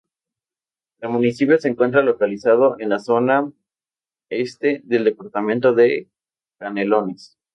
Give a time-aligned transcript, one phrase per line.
[1.01, 3.53] El municipio se encuentra localizado en la zona
[4.31, 6.09] este del departamento de
[6.57, 7.37] Canelones.